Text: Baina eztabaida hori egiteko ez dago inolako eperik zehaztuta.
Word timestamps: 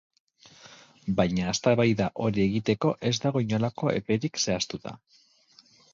Baina 1.19 1.51
eztabaida 1.51 2.07
hori 2.25 2.43
egiteko 2.45 2.95
ez 3.11 3.15
dago 3.27 3.45
inolako 3.47 3.93
eperik 4.01 4.45
zehaztuta. 4.47 4.99